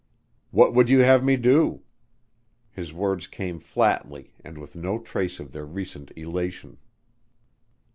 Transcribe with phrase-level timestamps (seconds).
[0.49, 1.83] "What would you have me do?"
[2.71, 6.77] His words came flatly and with no trace of their recent elation.